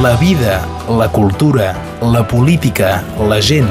La 0.00 0.16
vida, 0.16 0.66
la 0.88 1.12
cultura, 1.12 1.74
la 2.00 2.22
política, 2.26 3.04
la 3.28 3.36
gent. 3.42 3.68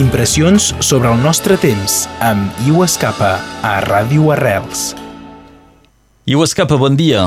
Impressions 0.00 0.70
sobre 0.80 1.10
el 1.12 1.20
nostre 1.20 1.58
temps 1.60 2.06
amb 2.24 2.62
Iu 2.64 2.80
Escapa 2.86 3.34
a 3.60 3.72
Ràdio 3.84 4.30
Arrels. 4.32 4.94
Iu 6.24 6.40
Escapa, 6.46 6.78
bon 6.80 6.96
dia. 6.96 7.26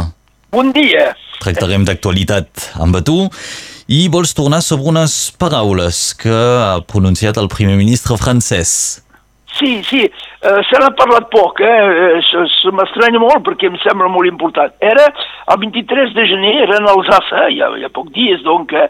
Bon 0.50 0.74
dia. 0.74 1.12
Tractarem 1.38 1.86
d'actualitat 1.86 2.72
amb 2.82 2.98
tu 3.06 3.28
i 3.94 4.08
vols 4.10 4.34
tornar 4.34 4.64
sobre 4.66 4.90
unes 4.90 5.30
paraules 5.38 6.16
que 6.18 6.34
ha 6.34 6.82
pronunciat 6.82 7.38
el 7.38 7.52
primer 7.54 7.78
ministre 7.78 8.18
francès. 8.18 9.04
Sí, 9.60 9.84
sí, 9.86 10.08
uh, 10.46 10.62
se 10.70 10.80
n'ha 10.82 10.92
parlat 11.00 11.28
poc, 11.34 11.60
eh? 11.66 12.22
se, 12.30 12.46
se 12.54 12.74
m'estranya 12.76 13.22
molt 13.22 13.44
perquè 13.48 13.70
em 13.72 13.78
sembla 13.84 14.10
molt 14.14 14.30
important. 14.30 14.74
Era 14.80 15.10
el 15.10 15.62
23 15.66 16.16
de 16.16 16.28
gener, 16.32 16.56
era 16.68 16.80
en 16.80 16.90
Alsace, 16.94 17.48
hi 17.52 17.62
ha, 17.62 17.74
hi 17.76 17.86
ha 17.88 17.94
poc 17.94 18.14
dies, 18.16 18.44
doncs, 18.46 18.74
eh? 18.78 18.88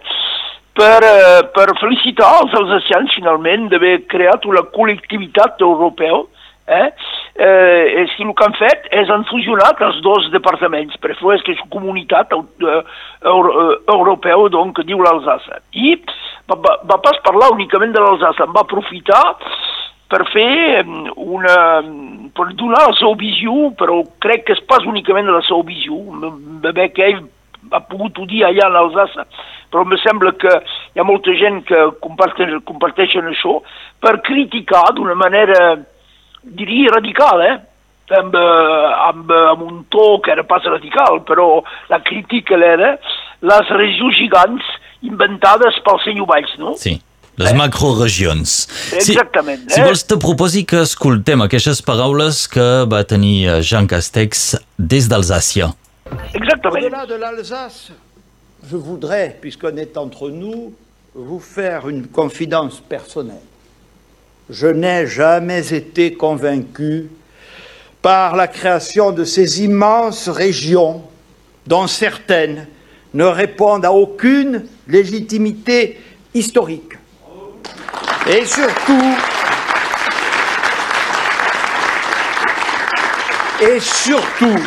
per, 0.76 1.02
uh, 1.08 1.42
per 1.56 1.70
felicitar 1.80 2.32
els 2.42 2.56
alsacians 2.60 3.14
finalment 3.16 3.70
d'haver 3.72 4.02
creat 4.12 4.48
una 4.52 4.66
col·lectivitat 4.76 5.64
europea 5.64 6.26
Eh? 6.68 6.94
Eh, 7.36 8.08
si 8.16 8.24
el 8.24 8.32
que 8.34 8.46
han 8.46 8.56
fet 8.58 8.88
és 8.98 9.10
han 9.14 9.26
fusionat 9.30 9.82
els 9.86 10.00
dos 10.02 10.32
departaments 10.34 10.98
per 10.98 11.12
fer 11.20 11.36
que 11.46 11.54
és 11.54 11.62
comunitat 11.70 12.32
eh, 12.34 12.80
euro, 13.30 13.52
eh, 13.62 13.76
europeu 13.94 14.48
donc, 14.50 14.74
que 14.80 14.88
diu 14.88 15.04
l'Alsace. 15.04 15.62
I 15.78 15.94
va, 16.50 16.58
va, 16.58 16.74
va 16.90 16.98
pas 17.06 17.22
parlar 17.28 17.52
únicament 17.54 17.94
de 17.94 18.02
l'Alsace, 18.02 18.48
en 18.48 18.56
va 18.56 18.66
aprofitar 18.66 19.22
per 20.10 20.22
fer 20.32 20.86
una... 21.16 21.58
per 22.36 22.50
donar 22.54 22.84
la 22.90 22.96
seva 23.00 23.16
visió, 23.20 23.72
però 23.80 24.02
crec 24.22 24.46
que 24.48 24.56
és 24.58 24.64
pas 24.70 24.86
únicament 24.86 25.30
la 25.32 25.44
seva 25.48 25.64
visió, 25.66 25.98
bé 26.66 26.90
que 26.94 27.10
ell 27.10 27.24
ha 27.72 27.82
pogut 27.90 28.20
ho 28.20 28.26
dir 28.30 28.44
allà 28.46 28.68
a 28.68 28.74
l'Alsace, 28.74 29.26
però 29.72 29.86
em 29.86 29.96
sembla 30.04 30.34
que 30.40 30.52
hi 30.94 31.02
ha 31.02 31.08
molta 31.08 31.34
gent 31.40 31.64
que 31.68 31.80
comparteix, 32.04 32.54
comparteixen 32.68 33.32
això, 33.32 33.58
per 34.00 34.20
criticar 34.28 34.86
d'una 34.96 35.16
manera 35.18 35.62
diria 36.46 36.94
radical, 36.94 37.42
eh? 37.46 37.56
Amb, 38.16 38.36
amb, 38.38 39.32
amb 39.34 39.62
un 39.66 39.80
to 39.90 40.20
que 40.22 40.30
era 40.36 40.44
pas 40.46 40.64
radical, 40.70 41.24
però 41.26 41.64
la 41.90 42.04
crítica 42.06 42.54
era 42.54 42.92
les 43.42 43.72
regions 43.74 44.20
gigants 44.20 44.68
inventades 45.02 45.80
pel 45.86 45.98
senyor 46.04 46.30
Valls, 46.30 46.54
no? 46.62 46.76
Sí. 46.78 47.00
Les 47.38 47.52
eh? 47.52 47.54
macroregions. 47.54 48.68
Exactament. 48.94 49.60
Si, 49.68 49.74
eh? 49.74 49.76
si 49.76 49.82
vols 49.82 50.06
te 50.08 50.18
proposi 50.22 50.64
que 50.66 50.84
escoltem 50.86 51.44
aquestes 51.44 51.82
paraules 51.86 52.46
que 52.52 52.86
va 52.88 53.04
tenir 53.04 53.62
Jean 53.62 53.88
Castex 53.88 54.56
des 54.80 55.10
d'Alsàcia. 55.12 55.74
Au-delà 56.66 57.06
de 57.06 57.16
l'Alsace, 57.16 57.92
je 58.70 58.76
voudrais, 58.76 59.38
puisqu'on 59.40 59.78
est 59.78 59.98
entre 59.98 60.30
nous, 60.30 60.74
vous 61.14 61.40
faire 61.40 61.88
une 61.88 62.08
confidence 62.08 62.82
personnelle. 62.82 63.36
Je 64.50 64.68
n'ai 64.68 65.08
jamais 65.08 65.74
été 65.74 66.14
convaincu 66.14 67.10
par 68.02 68.36
la 68.36 68.48
création 68.48 69.12
de 69.12 69.24
ces 69.24 69.64
immenses 69.64 70.30
régions 70.30 71.04
dont 71.66 71.88
certaines 71.88 72.68
ne 73.14 73.24
répondent 73.24 73.86
à 73.86 73.92
aucune 73.92 74.66
légitimité 74.88 76.00
historique. 76.34 76.95
Et 78.28 78.44
surtout, 83.80 84.58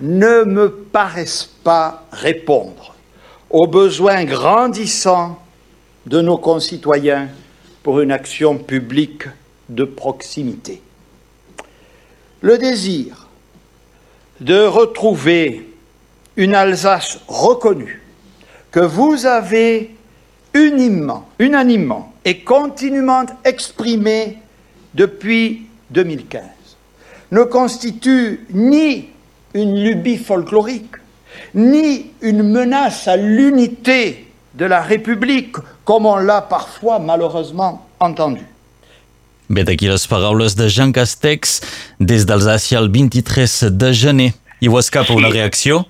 ne 0.00 0.44
me 0.44 0.70
paraissent 0.70 1.50
pas 1.62 2.06
répondre 2.10 2.94
aux 3.50 3.66
besoins 3.66 4.24
grandissants 4.24 5.38
de 6.06 6.22
nos 6.22 6.38
concitoyens 6.38 7.28
pour 7.82 8.00
une 8.00 8.12
action 8.12 8.56
publique 8.56 9.24
de 9.68 9.84
proximité. 9.84 10.80
Le 12.40 12.56
désir 12.56 13.28
de 14.40 14.64
retrouver 14.64 15.68
une 16.36 16.54
Alsace 16.54 17.20
reconnue 17.28 18.02
que 18.70 18.80
vous 18.80 19.26
avez 19.26 19.94
unimement, 20.54 21.28
unanimement 21.38 22.12
et 22.24 22.38
continuellement 22.40 23.26
exprimé 23.44 24.38
depuis 24.94 25.66
2015 25.90 26.42
ne 27.32 27.42
constitue 27.42 28.46
ni 28.52 29.06
une 29.54 29.82
lubie 29.82 30.18
folklorique, 30.18 30.96
ni 31.54 32.06
une 32.22 32.42
menace 32.42 33.08
à 33.08 33.16
l'unité 33.16 34.30
de 34.54 34.64
la 34.64 34.80
République, 34.80 35.56
comme 35.84 36.06
on 36.06 36.16
l'a 36.16 36.42
parfois 36.42 36.98
malheureusement 36.98 37.86
entendu. 37.98 38.46
Bé, 39.50 39.64
d'aquí 39.64 39.88
les 39.88 40.06
paraules 40.08 40.54
de 40.56 40.68
Jean 40.68 40.90
Castex 40.92 41.60
des 42.00 42.24
d'Alsàcia 42.24 42.78
el 42.78 42.88
23 42.88 43.64
de 43.70 43.92
gener. 43.92 44.32
Ho 44.64 44.78
escapa 44.78 45.12
una 45.12 45.28
reacció? 45.28 45.84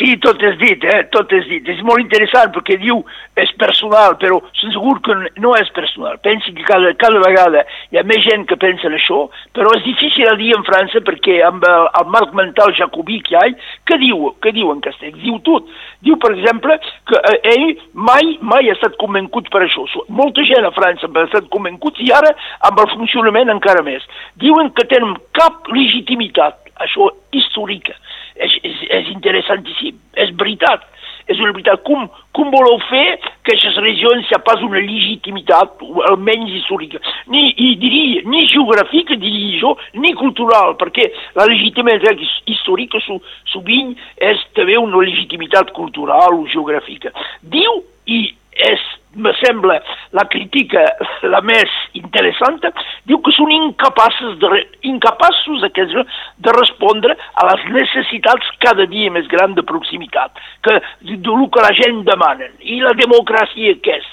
Sí, 0.00 0.14
tot 0.24 0.40
és 0.40 0.54
dit, 0.56 0.84
eh? 0.88 1.02
tot 1.12 1.28
és 1.36 1.44
dit. 1.44 1.66
És 1.68 1.80
molt 1.84 2.00
interessant 2.00 2.48
perquè 2.54 2.78
diu 2.80 3.02
és 3.36 3.50
personal, 3.60 4.14
però 4.20 4.38
són 4.56 4.72
segur 4.72 4.94
que 5.04 5.16
no 5.44 5.52
és 5.58 5.68
personal. 5.76 6.16
Pensi 6.24 6.54
que 6.56 6.64
cada, 6.64 6.94
cada 7.00 7.20
vegada 7.20 7.66
hi 7.92 8.00
ha 8.00 8.04
més 8.08 8.22
gent 8.24 8.46
que 8.48 8.56
pensa 8.60 8.88
en 8.88 8.96
això, 8.96 9.26
però 9.56 9.74
és 9.76 9.84
difícil 9.84 10.30
a 10.30 10.38
dir 10.40 10.54
en 10.56 10.64
França 10.64 11.02
perquè 11.04 11.42
amb 11.44 11.66
el, 11.68 11.84
el 12.00 12.08
marc 12.14 12.32
mental 12.38 12.72
jacobí 12.78 13.18
que 13.26 13.34
hi 13.34 13.38
ha, 13.42 13.44
què 13.90 14.00
diu, 14.00 14.30
què 14.40 14.54
diu 14.56 14.72
en 14.72 14.80
Castells? 14.86 15.20
Diu 15.20 15.36
tot. 15.44 15.68
Diu, 16.00 16.16
per 16.22 16.32
exemple, 16.32 16.78
que 17.10 17.20
eh, 17.34 17.36
ell 17.52 17.68
mai, 17.92 18.38
mai 18.40 18.72
ha 18.72 18.78
estat 18.78 18.96
convencut 19.02 19.52
per 19.52 19.66
això. 19.66 19.84
Molta 20.08 20.46
gent 20.48 20.64
a 20.64 20.72
França 20.76 21.12
ha 21.12 21.28
estat 21.28 21.52
convencut 21.52 22.00
i 22.00 22.08
ara 22.16 22.32
amb 22.70 22.80
el 22.80 22.88
funcionament 22.96 23.52
encara 23.52 23.84
més. 23.84 24.08
Diuen 24.40 24.72
que 24.72 24.88
tenen 24.88 25.18
cap 25.36 25.68
legitimitat, 25.76 26.69
això 26.84 27.10
històrica 27.36 27.94
és, 28.40 28.56
és, 28.64 28.80
és 28.88 29.10
interessantíssim, 29.12 29.98
és 30.16 30.32
veritat, 30.40 30.86
és 31.30 31.38
una 31.38 31.52
veritat. 31.52 31.82
Com, 31.86 32.06
com 32.36 32.50
voleu 32.52 32.78
fer 32.88 33.18
que 33.44 33.54
aquestes 33.54 33.76
regions 33.84 34.28
hi 34.28 34.36
ha 34.36 34.40
pas 34.46 34.62
una 34.66 34.80
legitimitat, 34.82 35.82
almenys 36.10 36.54
històrica, 36.60 37.00
ni, 37.32 37.50
i 37.52 37.74
diria, 37.80 38.24
ni 38.30 38.46
geogràfica, 38.50 39.18
diria 39.20 39.60
jo, 39.62 39.74
ni 40.00 40.14
cultural, 40.18 40.76
perquè 40.80 41.10
la 41.38 41.48
legitimitat 41.50 42.24
històrica 42.50 43.02
sovint 43.04 43.94
és 44.30 44.42
també 44.58 44.78
una 44.80 45.04
legitimitat 45.04 45.74
cultural 45.76 46.40
o 46.40 46.48
geogràfica. 46.50 47.12
Diu, 47.54 47.82
i 48.10 48.24
és 48.70 48.82
me 49.14 49.32
sembla 49.34 49.80
la 50.12 50.24
crítica 50.30 50.84
la 51.22 51.40
més 51.42 51.70
interessant, 51.98 52.60
diu 53.08 53.18
que 53.24 53.32
són 53.34 53.50
incapaços 53.54 54.38
de, 54.42 54.62
incapaços 54.86 55.64
aquests, 55.66 56.14
de 56.38 56.54
respondre 56.56 57.16
a 57.34 57.48
les 57.50 57.66
necessitats 57.74 58.54
cada 58.62 58.86
dia 58.90 59.10
més 59.10 59.26
grans 59.32 59.56
de 59.58 59.66
proximitat, 59.66 60.38
que, 60.62 60.78
del 61.10 61.46
que 61.50 61.66
la 61.66 61.74
gent 61.82 62.04
demana. 62.06 62.50
I 62.60 62.80
la 62.84 62.94
democràcia 62.98 63.76
què 63.82 63.98
és? 63.98 64.08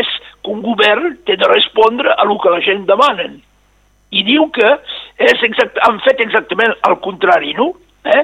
És 0.00 0.10
que 0.44 0.52
un 0.54 0.62
govern 0.62 1.16
té 1.26 1.34
de 1.36 1.48
respondre 1.50 2.12
a 2.14 2.26
el 2.26 2.36
que 2.38 2.54
la 2.54 2.62
gent 2.62 2.86
demana. 2.86 3.32
I 4.10 4.22
diu 4.26 4.46
que 4.54 4.68
és 5.22 5.42
exact, 5.46 5.78
han 5.86 5.98
fet 6.06 6.22
exactament 6.22 6.74
el 6.86 6.98
contrari, 7.02 7.54
no? 7.58 7.72
Eh? 8.04 8.22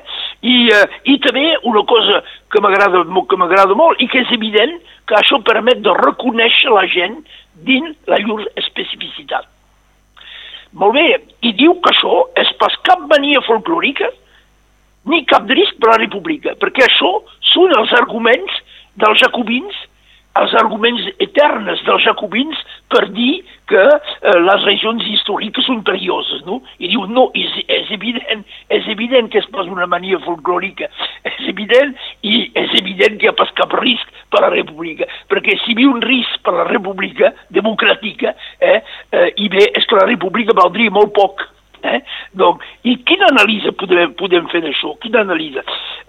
I, 0.48 0.54
uh, 0.72 0.84
I 1.04 1.18
també 1.20 1.44
una 1.68 1.82
cosa 1.88 2.22
que 2.52 2.62
m'agrada 2.64 3.02
que 3.28 3.36
m'agrada 3.36 3.76
molt 3.76 4.00
i 4.00 4.08
que 4.08 4.22
és 4.24 4.32
evident 4.32 4.78
que 5.06 5.18
això 5.18 5.42
permet 5.44 5.82
de 5.84 5.92
reconèixer 6.00 6.72
la 6.72 6.86
gent 6.88 7.18
dins 7.66 7.92
la 8.08 8.20
llur 8.22 8.40
especificitat. 8.56 9.44
Molt 10.76 10.96
bé, 10.96 11.06
i 11.44 11.52
diu 11.56 11.76
que 11.80 11.92
això 11.92 12.22
és 12.40 12.48
pas 12.60 12.74
cap 12.88 13.04
mania 13.08 13.40
folclòrica 13.46 14.08
ni 15.12 15.22
cap 15.28 15.48
risc 15.48 15.76
per 15.80 15.92
a 15.92 15.94
la 15.94 16.02
república, 16.02 16.56
perquè 16.60 16.84
això 16.84 17.12
són 17.52 17.72
els 17.78 17.92
arguments 18.00 18.56
dels 19.00 19.20
jacobins 19.22 19.76
els 20.40 20.54
arguments 20.60 21.04
eternes 21.22 21.82
dels 21.86 22.04
jacobins 22.04 22.58
per 22.92 23.06
dir 23.14 23.42
que 23.70 23.82
eh, 23.82 24.36
les 24.46 24.66
regions 24.66 25.04
històriques 25.10 25.66
són 25.66 25.82
perilloses, 25.86 26.44
no? 26.46 26.60
I 26.78 26.90
diu, 26.92 27.06
no, 27.10 27.28
és, 27.38 27.52
és 27.72 27.90
evident, 27.96 28.44
és 28.72 28.86
evident 28.92 29.30
que 29.32 29.40
és 29.42 29.48
pas 29.54 29.66
una 29.70 29.88
mania 29.90 30.20
folclòrica, 30.24 30.88
és 31.26 31.40
evident, 31.50 31.96
i 32.22 32.44
és 32.54 32.76
evident 32.78 33.18
que 33.18 33.28
hi 33.28 33.32
ha 33.32 33.36
pas 33.38 33.52
cap 33.58 33.74
risc 33.80 34.22
per 34.30 34.42
a 34.42 34.46
la 34.46 34.54
república, 34.54 35.08
perquè 35.32 35.58
si 35.62 35.72
hi 35.72 35.76
havia 35.78 35.92
un 35.96 36.02
risc 36.04 36.40
per 36.46 36.54
a 36.54 36.60
la 36.62 36.70
república 36.70 37.32
democràtica, 37.54 38.36
eh, 38.60 38.80
eh, 39.10 39.28
i 39.42 39.50
bé, 39.52 39.70
és 39.74 39.86
que 39.86 39.98
la 39.98 40.08
república 40.08 40.56
valdria 40.56 40.94
molt 40.94 41.14
poc, 41.16 41.46
eh? 41.82 42.00
Donc, 42.38 42.62
I 42.86 42.96
quina 43.06 43.30
anàlisi 43.32 43.72
podem, 43.78 44.14
podem 44.18 44.46
fer 44.52 44.62
d'això? 44.64 44.94
Quina 45.02 45.22
anàlisi? 45.26 45.62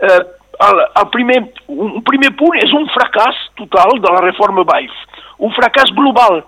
Eh, 0.05 0.21
el, 0.65 0.81
el 1.01 1.07
primer, 1.13 1.39
un 1.67 2.01
primer 2.07 2.31
punt 2.39 2.57
és 2.59 2.73
un 2.73 2.87
fracàs 2.93 3.39
total 3.59 3.99
de 4.01 4.13
la 4.13 4.23
reforma 4.25 4.65
Valls, 4.67 4.95
un 5.43 5.53
fracàs 5.57 5.93
global. 5.97 6.41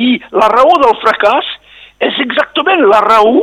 I 0.00 0.16
la 0.34 0.48
raó 0.50 0.76
del 0.82 0.96
fracàs 1.02 1.48
és 2.06 2.18
exactament 2.24 2.82
la 2.88 3.02
raó 3.04 3.36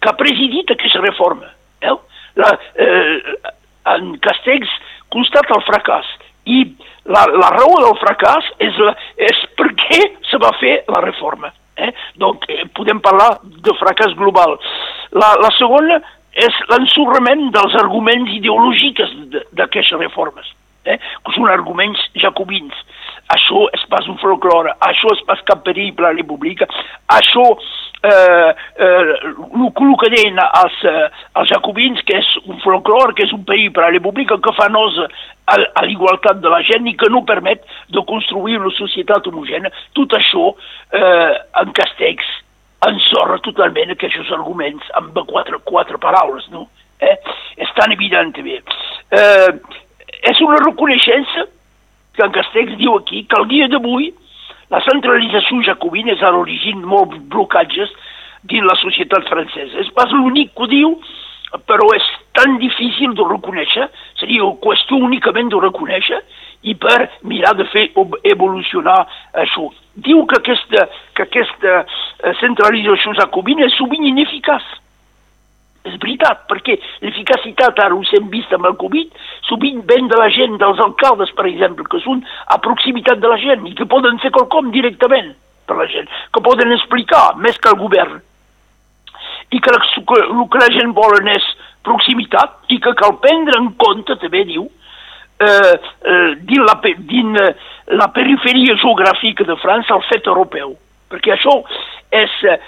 que 0.00 0.10
ha 0.10 0.18
presidit 0.18 0.70
aquesta 0.72 1.02
reforma. 1.02 1.50
Eh? 1.82 1.96
La, 2.40 2.52
eh, 2.80 3.16
en 3.96 4.16
Castells 4.24 4.70
constata 5.12 5.54
el 5.56 5.62
fracàs 5.64 6.08
I 6.46 6.58
la, 7.06 7.22
la 7.30 7.50
raó 7.54 7.78
del 7.82 7.94
fracàs 8.00 8.48
és, 8.62 8.76
la, 8.82 8.92
és 9.18 9.38
per 9.58 9.68
què 9.78 10.00
se 10.30 10.38
va 10.42 10.52
fer 10.60 10.76
la 10.90 11.00
reforma. 11.04 11.50
Eh? 11.76 11.90
Donc, 12.22 12.46
eh, 12.48 12.64
podem 12.76 13.00
parlar 13.04 13.36
de 13.42 13.74
fracàs 13.80 14.14
global. 14.18 14.56
La, 15.12 15.34
la 15.42 15.50
segona 15.58 15.98
és 16.36 16.60
l'ensorrament 16.70 17.48
dels 17.54 17.74
arguments 17.80 18.32
ideològics 18.36 19.16
d'aquestes 19.56 19.96
reformes, 20.02 20.52
eh? 20.84 20.98
que 20.98 21.34
són 21.36 21.48
arguments 21.50 22.02
jacobins. 22.20 22.76
Això 23.34 23.64
és 23.74 23.82
pas 23.90 24.06
un 24.06 24.20
folklore, 24.20 24.74
això 24.86 25.10
és 25.16 25.24
pas 25.26 25.40
cap 25.48 25.64
perill 25.66 25.94
per 25.96 26.06
la 26.06 26.14
república, 26.14 26.68
això 27.10 27.46
eh, 28.06 28.52
eh, 28.52 29.16
el 29.16 29.96
que 30.02 30.12
deien 30.12 30.38
els, 30.44 30.78
eh, 30.84 31.08
els 31.40 31.50
jacobins, 31.50 32.04
que 32.06 32.20
és 32.20 32.28
un 32.44 32.60
folklore, 32.62 33.16
que 33.16 33.26
és 33.26 33.34
un 33.34 33.42
perill 33.48 33.72
per 33.74 33.86
la 33.86 33.94
república, 33.96 34.38
que 34.38 34.54
fa 34.54 34.68
nosa 34.70 35.08
a, 35.08 35.58
a 35.58 35.86
l'igualtat 35.88 36.42
de 36.44 36.52
la 36.52 36.62
gent 36.68 36.86
i 36.86 36.96
que 37.00 37.10
no 37.10 37.26
permet 37.26 37.64
de 37.90 38.04
construir 38.06 38.60
una 38.60 38.74
societat 38.78 39.26
homogènia. 39.26 39.72
Tot 39.98 40.14
això 40.20 40.52
eh, 40.92 41.32
en 41.62 41.72
Castex 41.74 42.36
ensorra 43.16 43.38
totalment 43.40 43.92
aquests 43.94 44.30
arguments 44.32 44.84
amb 44.98 45.16
quatre, 45.28 45.58
quatre 45.64 45.98
paraules, 45.98 46.46
no? 46.50 46.68
Eh? 47.00 47.16
És 47.56 47.72
tan 47.76 47.92
evident 47.92 48.36
bé. 48.44 48.60
Eh, 49.10 49.52
és 50.30 50.40
una 50.40 50.60
reconeixença 50.64 51.46
que 52.16 52.24
en 52.24 52.32
Castex 52.32 52.76
diu 52.76 52.96
aquí 52.96 53.24
que 53.24 53.40
el 53.40 53.48
dia 53.48 53.68
d'avui 53.68 54.12
la 54.70 54.80
centralització 54.82 55.62
jacobina 55.62 56.12
és 56.12 56.22
a 56.22 56.32
l'origen 56.34 56.82
molts 56.84 57.16
blocatges 57.30 57.92
dins 58.44 58.66
la 58.66 58.76
societat 58.80 59.28
francesa. 59.28 59.78
És 59.80 59.92
pas 59.94 60.10
l'únic 60.12 60.52
que 60.54 60.64
ho 60.64 60.66
diu, 60.66 60.96
però 61.68 61.86
és 61.94 62.04
tan 62.34 62.58
difícil 62.58 63.14
de 63.14 63.24
reconèixer, 63.24 63.88
seria 64.20 64.50
qüestió 64.62 64.98
únicament 64.98 65.52
de 65.52 65.60
reconèixer 65.62 66.20
i 66.66 66.74
per 66.74 67.08
mirar 67.22 67.54
de 67.56 67.64
fer 67.72 67.88
evolucionar 68.24 69.04
això. 69.44 69.70
Diu 70.06 70.24
que 70.30 70.38
aquesta, 70.38 70.88
que 71.14 71.26
aquesta 71.26 71.78
eh, 71.82 72.34
centralització 72.40 73.14
jacobina 73.18 73.66
és 73.66 73.78
sovint 73.78 74.06
ineficaç 74.06 74.66
és 75.86 75.96
veritat, 76.02 76.44
perquè 76.50 76.76
l'eficacitat 77.04 77.78
ara 77.82 77.94
ho 77.94 78.02
hem 78.18 78.28
vist 78.32 78.52
amb 78.54 78.66
el 78.70 78.76
Covid, 78.80 79.12
sovint 79.48 79.82
ven 79.86 80.08
de 80.10 80.18
la 80.18 80.28
gent, 80.34 80.56
dels 80.62 80.80
alcaldes, 80.82 81.32
per 81.38 81.46
exemple, 81.50 81.86
que 81.90 82.00
són 82.02 82.22
a 82.52 82.58
proximitat 82.62 83.22
de 83.22 83.30
la 83.30 83.38
gent 83.42 83.66
i 83.68 83.74
que 83.78 83.88
poden 83.90 84.18
fer 84.22 84.32
quelcom 84.34 84.72
directament 84.74 85.34
per 85.66 85.78
la 85.78 85.86
gent, 85.90 86.08
que 86.34 86.42
poden 86.42 86.74
explicar 86.74 87.36
més 87.42 87.58
que 87.58 87.70
el 87.72 87.78
govern. 87.82 88.18
I 89.54 89.60
que, 89.62 89.70
el 89.70 90.42
que 90.50 90.62
la 90.62 90.72
gent 90.74 90.92
volen 90.94 91.30
és 91.30 91.46
proximitat 91.86 92.74
i 92.74 92.80
que 92.82 92.94
cal 92.98 93.18
prendre 93.22 93.60
en 93.62 93.70
compte, 93.78 94.18
també 94.22 94.42
diu, 94.48 94.66
eh, 95.40 95.74
eh, 95.76 96.32
dins, 96.48 96.64
la, 96.64 96.80
dins 97.12 97.38
la 97.98 98.08
periferia 98.14 98.76
geogràfica 98.80 99.44
de 99.44 99.56
França 99.62 99.94
el 99.94 100.04
fet 100.10 100.26
europeu 100.26 100.76
perquè 101.10 101.34
això 101.36 101.60
és, 102.10 102.32
eh, 102.50 102.58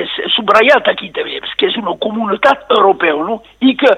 és 0.00 0.16
subratllat 0.34 0.88
aquí 0.88 1.10
també, 1.14 1.40
que 1.56 1.66
és 1.66 1.76
una 1.80 1.96
comunitat 1.98 2.70
europea, 2.76 3.14
no? 3.14 3.40
i 3.60 3.74
que 3.78 3.90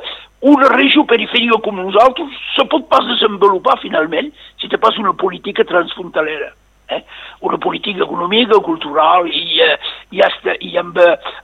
una 0.52 0.68
regió 0.72 1.04
perifèrica 1.06 1.60
com 1.62 1.78
nosaltres 1.78 2.32
se 2.56 2.64
pot 2.70 2.88
pas 2.90 3.04
desenvolupar 3.06 3.78
finalment 3.82 4.32
si 4.60 4.68
té 4.68 4.80
pas 4.80 4.96
una 4.98 5.12
política 5.12 5.64
transfrontalera. 5.64 6.52
Eh? 6.92 7.02
Una 7.46 7.58
política 7.62 8.02
econòmica, 8.04 8.58
cultural 8.64 9.28
i, 9.28 9.60
eh, 9.62 9.76
i, 10.10 10.20
hasta, 10.24 10.56
i 10.60 10.74
amb, 10.80 10.98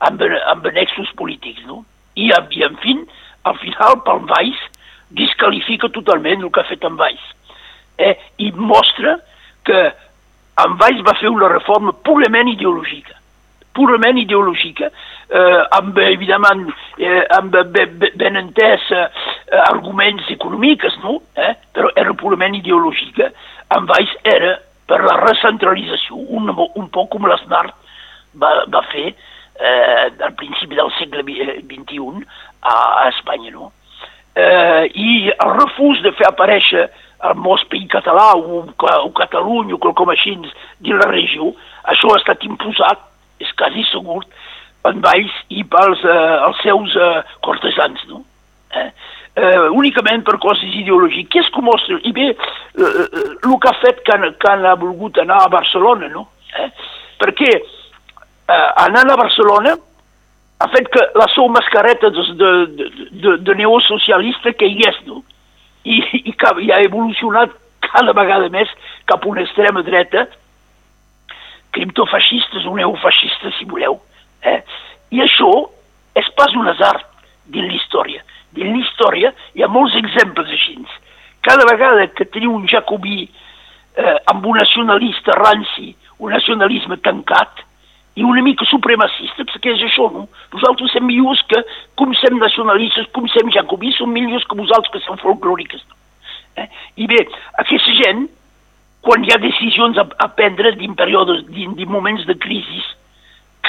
amb, 0.05 0.25
amb 0.51 0.67
annexos 0.67 1.09
polítics. 1.17 1.63
No? 1.65 1.83
I, 2.15 2.29
I, 2.29 2.65
en 2.67 2.75
fi, 2.83 2.97
al 3.47 3.55
final, 3.63 4.01
pel 4.05 4.25
Valls 4.29 4.59
disqualifica 5.09 5.89
totalment 5.89 6.43
el 6.43 6.51
que 6.51 6.61
ha 6.61 6.69
fet 6.69 6.83
en 6.85 6.97
Valls. 6.99 7.23
Eh? 7.97 8.15
I 8.45 8.51
mostra 8.55 9.17
que 9.65 9.79
en 10.59 10.75
Valls 10.79 11.05
va 11.07 11.15
fer 11.19 11.31
una 11.31 11.49
reforma 11.51 11.93
purament 12.05 12.51
ideològica, 12.51 13.15
purament 13.75 14.19
ideològica, 14.21 14.89
eh, 15.29 15.61
amb, 15.77 15.97
evidentment, 16.03 16.67
eh, 16.97 17.23
amb 17.37 17.55
ben, 17.73 17.97
ben 18.19 18.39
entès 18.41 18.89
eh, 18.91 19.05
arguments 19.69 20.29
econòmics, 20.35 20.99
no? 21.03 21.19
eh? 21.35 21.53
però 21.73 21.91
era 21.95 22.15
purament 22.17 22.57
ideològica. 22.59 23.31
En 23.75 23.87
Valls 23.89 24.15
era 24.27 24.57
per 24.89 25.03
la 25.05 25.19
recentralització, 25.21 26.17
un, 26.37 26.49
un 26.49 26.87
poc 26.89 27.11
com 27.13 27.27
l'Smart 27.29 27.75
va, 28.41 28.53
va 28.73 28.81
fer 28.91 29.09
eh, 29.11 30.05
al 30.25 30.33
principi 30.39 30.75
del 30.75 30.91
segle 30.97 31.23
XXI 31.23 31.99
eh, 31.99 32.25
a, 32.61 32.75
a 33.05 33.09
Espanya. 33.13 33.53
No? 33.53 33.71
Eh, 34.35 34.83
I 34.93 35.31
el 35.33 35.53
refús 35.57 36.01
de 36.05 36.13
fer 36.17 36.27
aparèixer 36.29 36.87
el 37.29 37.35
most 37.35 37.67
país 37.71 37.87
català 37.91 38.31
o, 38.37 38.61
o 38.69 39.09
Catalunya 39.17 39.75
o 39.75 39.81
quelcom 39.83 40.11
així 40.13 40.35
dins 40.37 40.99
la 41.01 41.09
regió, 41.09 41.51
això 41.91 42.13
ha 42.13 42.19
estat 42.21 42.45
imposat, 42.47 43.01
és 43.43 43.51
quasi 43.59 43.83
segur, 43.89 44.21
en 44.87 45.01
Valls 45.03 45.33
i 45.51 45.63
pels 45.67 46.03
eh, 46.07 46.35
els 46.47 46.61
seus 46.63 46.95
eh, 46.95 47.23
cortesans, 47.45 48.05
no? 48.11 48.23
Eh? 48.75 48.89
Eh, 49.39 49.67
únicament 49.75 50.23
per 50.27 50.37
coses 50.41 50.71
ideològiques. 50.81 51.29
Què 51.31 51.43
és 51.43 51.51
que 51.53 51.63
mostra? 51.63 51.99
I 52.07 52.13
bé, 52.15 52.29
eh, 52.31 52.85
eh, 52.85 53.25
el 53.43 53.57
que 53.59 53.69
ha 53.69 53.75
fet 53.83 54.01
que, 54.07 54.17
que 54.39 54.51
han 54.51 54.65
volgut 54.79 55.19
anar 55.21 55.43
a 55.43 55.51
Barcelona, 55.51 56.09
no? 56.13 56.27
Eh? 56.55 56.69
Perquè 57.19 57.51
eh, 57.55 58.69
anant 58.85 59.11
a 59.11 59.19
Barcelona 59.19 59.75
ha 60.59 60.67
fet 60.73 60.89
que 60.91 61.03
la 61.15 61.27
sou 61.31 61.47
mascareta 61.49 62.09
de, 62.11 62.23
de, 62.35 62.51
de, 63.11 63.37
de 63.47 63.55
neosocialista 63.55 64.53
que 64.53 64.67
hi 64.67 64.83
és, 64.89 64.99
no? 65.07 65.23
i, 65.83 66.01
i, 66.19 66.33
que, 66.35 66.51
i 66.65 66.71
ha 66.75 66.81
evolucionat 66.83 67.53
cada 67.89 68.13
vegada 68.13 68.49
més 68.53 68.69
cap 69.09 69.23
a 69.23 69.29
una 69.31 69.45
extrema 69.45 69.83
dreta, 69.87 70.27
criptofeixistes 71.75 72.65
o 72.67 72.75
neofeixistes, 72.75 73.55
si 73.57 73.67
voleu. 73.69 73.99
Eh? 74.43 74.59
I 75.15 75.23
això 75.23 75.51
és 76.19 76.27
pas 76.37 76.53
un 76.57 76.67
azar 76.67 76.97
dins 77.47 77.71
l'història. 77.71 78.25
Dins 78.55 78.75
l'història 78.75 79.31
hi 79.55 79.63
ha 79.63 79.71
molts 79.71 79.95
exemples 79.97 80.51
així. 80.51 80.75
Cada 81.45 81.65
vegada 81.69 82.07
que 82.11 82.27
teniu 82.27 82.51
un 82.57 82.67
jacobí 82.67 83.23
eh, 83.23 84.17
amb 84.27 84.45
un 84.45 84.59
nacionalista 84.59 85.37
ranci, 85.39 85.93
un 86.19 86.33
nacionalisme 86.35 86.97
tancat, 87.05 87.63
i 88.19 88.23
una 88.27 88.41
mica 88.43 88.65
supremacista, 88.67 89.45
perquè 89.47 89.71
és 89.77 89.83
això, 89.87 90.09
no? 90.11 90.25
Nosaltres 90.51 90.91
som 90.91 91.05
millors 91.07 91.39
que, 91.47 91.61
com 91.99 92.11
som 92.19 92.35
nacionalistes, 92.41 93.07
com 93.15 93.27
som 93.31 93.51
jacobís, 93.55 93.95
som 93.95 94.11
millors 94.11 94.43
que 94.49 94.57
vosaltres 94.59 94.91
que 94.91 94.99
som 95.05 95.19
folclòriques. 95.21 95.85
Eh? 96.59 96.67
I 96.99 97.07
bé, 97.07 97.21
aquesta 97.63 97.95
gent, 98.01 98.25
quan 99.07 99.23
hi 99.23 99.31
ha 99.31 99.39
decisions 99.39 100.01
a, 100.01 100.03
a 100.19 100.27
prendre 100.35 100.73
dins 100.75 100.99
períodes, 100.99 101.45
dins, 101.47 101.77
dins 101.79 101.91
moments 101.91 102.27
de 102.27 102.35
crisi, 102.35 102.83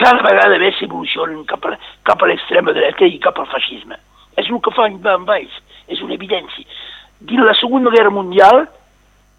cada 0.00 0.25
vegada 0.26 0.59
més 0.59 0.75
s'evolucionen 0.80 1.47
cap 1.47 1.71
a, 1.71 1.76
cap 2.11 2.19
a 2.19 2.33
l'extrema 2.33 2.75
dreta 2.75 3.07
i 3.07 3.23
cap 3.23 3.38
al 3.38 3.47
feixisme. 3.54 4.00
És 4.35 4.50
el 4.50 4.59
que 4.64 4.75
fan 4.75 4.99
en 4.99 5.30
Valls, 5.30 5.62
és 5.87 6.02
una 6.02 6.19
evidència. 6.19 6.66
Dins 7.21 7.47
la 7.47 7.54
Segona 7.61 7.95
Guerra 7.95 8.11
Mundial 8.19 8.64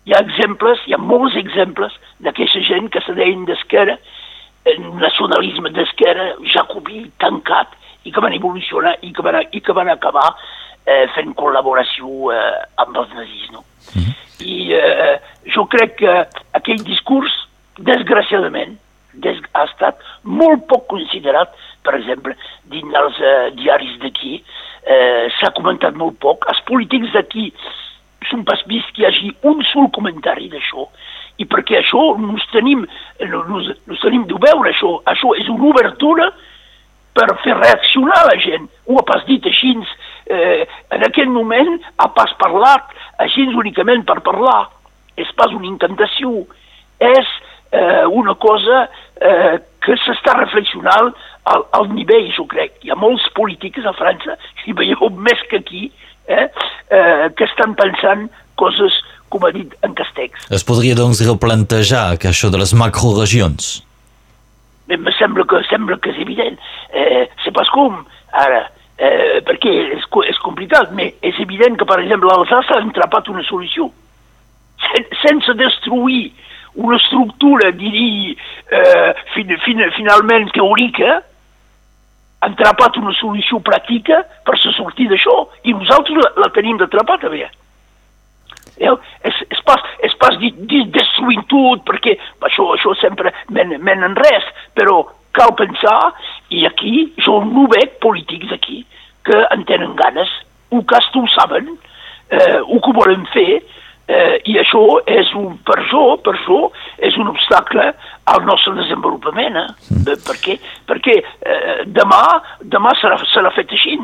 hi 0.08 0.16
ha 0.16 0.24
exemples, 0.24 0.80
hi 0.88 0.96
ha 0.96 1.04
molts 1.04 1.36
exemples 1.36 2.00
d'aquesta 2.24 2.64
gent 2.72 2.88
que 2.96 3.04
se 3.04 3.20
deien 3.20 3.44
d'esquerra 3.50 4.00
nacionalisme 5.02 5.72
d'esquerra 5.74 6.36
jacobí 6.54 7.10
tancat 7.20 7.74
i 8.04 8.12
que 8.12 8.22
van 8.22 8.34
evolucionar 8.34 8.96
i 9.02 9.12
que 9.14 9.22
van, 9.26 9.42
i 9.52 9.62
que 9.62 9.74
van 9.74 9.90
acabar 9.90 10.28
eh, 10.86 11.08
fent 11.16 11.34
col·laboració 11.38 12.32
eh, 12.34 12.62
amb 12.82 12.98
els 12.98 13.14
nazis. 13.18 13.50
No? 13.52 13.64
Mm 13.96 14.02
-hmm. 14.02 14.16
I 14.46 14.74
eh, 14.74 15.20
jo 15.54 15.66
crec 15.66 15.96
que 15.98 16.14
aquell 16.54 16.84
discurs, 16.84 17.32
desgraciadament, 17.78 18.78
des 19.14 19.38
ha 19.54 19.64
estat 19.64 20.00
molt 20.24 20.68
poc 20.68 20.88
considerat, 20.88 21.54
per 21.84 21.96
exemple, 21.96 22.36
dins 22.64 22.92
dels 22.94 23.20
eh, 23.20 23.52
diaris 23.56 24.00
d'aquí, 24.00 24.44
eh, 24.86 25.30
s'ha 25.40 25.52
comentat 25.52 25.94
molt 25.96 26.20
poc. 26.20 26.46
Els 26.48 26.62
polítics 26.62 27.12
d'aquí 27.14 27.54
són 28.30 28.44
pas 28.44 28.62
vist 28.68 28.92
que 28.94 29.02
hi 29.02 29.06
hagi 29.06 29.36
un 29.44 29.64
sol 29.64 29.90
comentari 29.92 30.50
d'això, 30.50 30.88
i 31.42 31.46
perquè 31.50 31.80
això 31.80 32.02
nos 32.22 32.44
tenim, 32.52 32.86
nos, 33.32 33.72
nos 33.88 34.02
tenim 34.04 34.28
de 34.30 34.38
veure 34.42 34.71
això, 34.82 35.02
això 35.06 35.36
és 35.38 35.50
una 35.50 35.70
obertura 35.70 36.32
per 37.14 37.28
fer 37.44 37.56
reaccionar 37.58 38.26
la 38.28 38.38
gent. 38.40 38.68
Ho 38.88 39.00
ha 39.00 39.06
pas 39.06 39.26
dit 39.28 39.46
així, 39.46 39.76
eh, 40.28 40.66
en 40.92 41.04
aquell 41.04 41.30
moment 41.30 41.80
ha 41.98 42.08
pas 42.16 42.32
parlat 42.40 42.88
així 43.20 43.48
únicament 43.48 44.06
per 44.06 44.22
parlar. 44.22 44.70
És 45.18 45.30
pas 45.36 45.52
una 45.52 45.68
incantació, 45.68 46.46
és 47.00 47.28
eh, 47.72 48.06
una 48.08 48.36
cosa 48.36 48.88
eh, 49.20 49.60
que 49.84 49.98
s'està 50.06 50.38
reflexionant 50.38 51.12
al, 51.44 51.66
al 51.74 51.90
nivell, 51.92 52.32
jo 52.36 52.46
crec. 52.48 52.80
Hi 52.82 52.92
ha 52.92 52.96
molts 52.96 53.28
polítics 53.36 53.86
a 53.86 53.94
França, 53.94 54.38
i 54.66 54.74
veieu 54.74 55.10
més 55.12 55.42
que 55.50 55.60
aquí, 55.60 55.92
eh, 56.28 56.48
eh, 56.48 57.30
que 57.36 57.44
estan 57.50 57.76
pensant 57.76 58.30
coses 58.56 58.96
com 59.32 59.46
ha 59.48 59.52
dit 59.56 59.72
en 59.84 59.94
Castex. 59.96 60.50
Es 60.52 60.66
podria 60.68 60.96
doncs 60.96 61.24
replantejar 61.28 62.18
que 62.22 62.30
això 62.32 62.52
de 62.52 62.60
les 62.62 62.76
macroregions? 62.78 63.80
Em 64.92 65.10
sembla 65.18 65.46
que, 65.48 65.64
sembla 65.70 65.98
que 66.02 66.12
és 66.12 66.22
evident. 66.24 66.60
Eh, 66.92 67.26
sé 67.44 67.54
pas 67.56 67.70
com, 67.72 67.98
ara, 68.44 68.66
eh, 68.98 69.40
perquè 69.48 69.74
és, 69.98 70.06
és 70.28 70.40
complicat, 70.44 70.92
però 70.92 71.14
és 71.24 71.40
evident 71.40 71.78
que, 71.80 71.88
per 71.88 72.02
exemple, 72.04 72.30
l'Alsace 72.30 72.76
ha 72.76 72.84
entrapat 72.84 73.30
una 73.32 73.44
solució. 73.48 73.92
sen, 74.82 75.06
sense 75.22 75.54
destruir 75.54 76.32
una 76.74 76.98
estructura, 76.98 77.72
diria, 77.72 78.36
eh, 78.72 79.14
fin, 79.34 79.52
fin, 79.66 79.84
finalment 79.96 80.50
teòrica, 80.56 81.22
entrapat 82.48 82.98
una 82.98 83.14
solució 83.20 83.60
pràctica 83.62 84.24
per 84.48 84.58
se 84.58 84.72
sortir 84.78 85.10
d'això, 85.12 85.36
i 85.68 85.76
nosaltres 85.78 86.18
la, 86.18 86.32
la 86.46 86.50
tenim 86.56 86.80
també. 87.22 87.46
Eh? 88.82 88.94
És, 89.30 89.42
és 89.54 89.64
pas, 89.68 89.82
és 90.08 90.14
pas 90.22 90.38
dir, 90.42 90.52
dir 90.70 90.84
destruint 90.96 91.44
tot, 91.52 91.84
perquè 91.88 92.18
això, 92.48 92.72
això 92.76 92.96
sempre 93.02 93.34
men, 93.54 93.78
men 93.86 94.06
en 94.08 94.18
res, 94.18 94.48
però 94.78 95.04
cal 95.38 95.54
pensar, 95.56 96.14
i 96.52 96.66
aquí 96.68 97.12
jo 97.24 97.40
no 97.48 97.68
veig 97.72 98.00
polítics 98.04 98.52
aquí 98.56 98.82
que 99.28 99.38
en 99.54 99.64
tenen 99.70 99.94
ganes, 100.00 100.32
o 100.72 100.82
que 100.88 100.98
ho 100.98 101.28
saben, 101.36 101.78
eh, 102.32 102.60
o 102.62 102.80
que 102.82 102.94
volen 102.96 103.26
fer, 103.34 103.62
eh, 104.08 104.38
i 104.50 104.58
això 104.60 104.82
és 105.08 105.32
un, 105.38 105.58
per 105.68 105.78
això, 105.80 106.04
per 106.24 106.34
això, 106.36 106.60
és 106.98 107.18
un 107.22 107.32
obstacle 107.32 107.88
al 108.34 108.46
nostre 108.48 108.74
desenvolupament, 108.80 109.58
eh? 109.62 109.68
Mm. 109.94 110.20
perquè, 110.28 110.58
perquè 110.90 111.18
eh, 111.22 111.84
demà, 111.86 112.24
demà 112.64 112.96
serà, 113.02 113.20
serà 113.34 113.54
fet 113.56 113.72
així, 113.78 113.98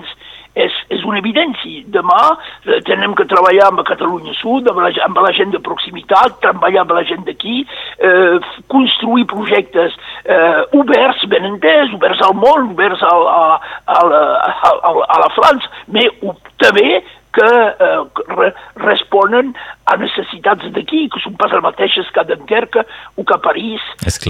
és, 0.66 0.78
és 0.94 1.04
una 1.08 1.22
evidència. 1.22 1.84
Demà 1.94 2.20
eh, 2.34 2.80
tenem 2.88 3.16
que 3.18 3.28
treballar 3.30 3.70
amb 3.70 3.84
Catalunya 3.88 4.36
Sud, 4.40 4.70
amb 4.72 4.82
la, 4.84 4.92
amb 5.06 5.22
la 5.24 5.34
gent 5.38 5.54
de 5.56 5.62
proximitat, 5.64 6.40
treballar 6.44 6.84
amb 6.86 6.96
la 6.98 7.06
gent 7.10 7.26
d'aquí, 7.28 7.62
eh, 8.00 8.38
construir 8.74 9.28
projectes 9.32 9.96
eh, 10.26 10.64
oberts, 10.78 11.28
ben 11.32 11.48
entès, 11.54 11.94
oberts 11.98 12.24
al 12.26 12.36
món, 12.38 12.72
oberts 12.74 13.06
al, 13.06 13.28
a, 13.28 13.46
a, 13.86 14.02
a, 14.02 14.74
a, 14.92 14.96
a 15.18 15.22
la 15.26 15.32
França, 15.38 15.72
però 15.94 16.36
també 16.62 17.02
que 17.38 17.50
eh, 17.86 18.04
re, 18.34 18.54
responen 18.82 19.54
a 19.88 19.96
necessitats 20.00 20.68
d'aquí, 20.76 21.06
que 21.12 21.22
són 21.24 21.38
pas 21.40 21.54
les 21.56 21.64
mateixes 21.64 22.10
que 22.14 22.20
a 22.20 22.26
Dunkerque 22.28 22.84
o 23.16 23.24
que 23.24 23.36
a 23.36 23.40
París 23.40 23.84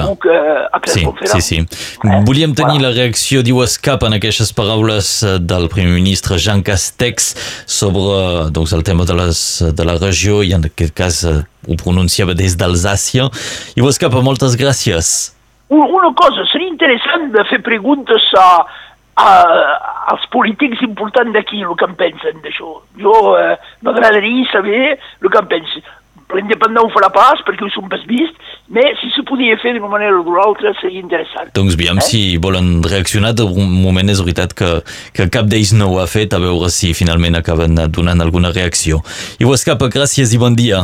o 0.05 0.13
que 0.21 0.33
a 0.33 0.79
Clermont-Ferrand. 0.79 1.41
Sí, 1.41 1.41
sí, 1.41 1.65
sí. 1.65 2.05
Eh? 2.05 2.21
Volíem 2.27 2.53
tenir 2.53 2.77
voilà. 2.77 2.91
la 2.91 2.95
reacció 3.01 3.41
d'Iwascap 3.45 4.05
en 4.05 4.17
aquestes 4.19 4.53
paraules 4.53 5.11
eh, 5.23 5.37
del 5.41 5.65
primer 5.73 5.95
ministre 5.97 6.37
Jean 6.37 6.61
Castex 6.61 7.33
sobre 7.65 8.51
doncs, 8.53 8.75
el 8.77 8.85
tema 8.85 9.07
de, 9.09 9.17
les, 9.17 9.39
de 9.73 9.87
la 9.87 9.97
regió 9.97 10.43
i 10.45 10.53
en 10.57 10.69
aquest 10.69 10.93
cas 10.97 11.23
eh, 11.25 11.39
ho 11.67 11.79
pronunciava 11.81 12.37
des 12.37 12.53
d'Alsàcia. 12.59 13.25
Iwascap, 13.81 14.13
moltes 14.23 14.55
gràcies. 14.59 15.33
Una 15.73 16.13
cosa, 16.15 16.45
seria 16.47 16.69
interessant 16.69 17.31
de 17.33 17.43
fer 17.49 17.59
preguntes 17.65 18.23
a, 18.39 18.63
a, 19.17 19.29
als 20.13 20.25
polítics 20.31 20.81
importants 20.86 21.33
d'aquí 21.33 21.63
el 21.65 21.75
que 21.77 21.88
en 21.89 21.95
pensen 22.00 22.41
d'això. 22.43 22.77
Jo 23.01 23.13
eh, 23.38 23.55
m'agradaria 23.86 24.45
saber 24.51 24.97
el 24.97 25.29
que 25.29 25.41
en 25.41 25.50
pensen. 25.53 25.88
L'independent 26.36 26.83
ho 26.83 26.89
farà 26.91 27.07
pas 27.13 27.39
perquè 27.47 27.63
ho 27.63 27.69
som 27.71 27.88
pas 27.88 28.01
vist, 28.07 28.36
però 28.67 28.89
si 29.00 29.09
se 29.15 29.24
podia 29.27 29.55
fer 29.62 29.71
d'una 29.77 29.88
manera 29.93 30.17
o 30.19 30.25
d'una 30.27 30.43
altra 30.43 30.74
seria 30.81 31.00
interessant. 31.00 31.53
Doncs 31.55 31.77
aviam 31.77 32.01
eh? 32.01 32.03
si 32.03 32.21
volen 32.43 32.81
reaccionar, 32.83 33.31
un 33.47 33.71
moment 33.79 34.12
és 34.12 34.19
veritat 34.21 34.53
que, 34.57 34.74
que 35.15 35.29
cap 35.31 35.47
d'ells 35.47 35.71
no 35.79 35.88
ho 35.93 36.01
ha 36.03 36.07
fet, 36.12 36.36
a 36.36 36.41
veure 36.43 36.69
si 36.74 36.91
finalment 36.97 37.39
acaben 37.39 37.79
donant 37.95 38.21
alguna 38.21 38.51
reacció. 38.51 39.00
I 39.39 39.47
ho 39.47 39.55
escapa, 39.55 39.88
gràcies 39.93 40.36
i 40.36 40.41
bon 40.41 40.59
dia. 40.59 40.83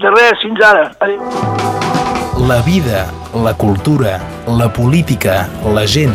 De 0.00 0.10
res, 0.14 0.40
fins 0.40 0.64
ara. 0.64 0.88
Adéu. 1.04 1.20
La 2.48 2.62
vida, 2.62 3.04
la 3.44 3.52
cultura, 3.58 4.16
la 4.46 4.72
política, 4.72 5.42
la 5.74 5.84
gent 5.84 6.14